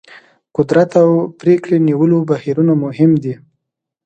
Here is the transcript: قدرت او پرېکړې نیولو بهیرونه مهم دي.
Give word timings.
قدرت 0.55 0.91
او 1.03 1.09
پرېکړې 1.39 1.77
نیولو 1.87 2.17
بهیرونه 2.29 2.73
مهم 2.83 3.11
دي. 3.23 3.33